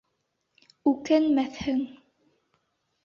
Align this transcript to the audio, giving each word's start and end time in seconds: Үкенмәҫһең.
Үкенмәҫһең. 0.91 1.81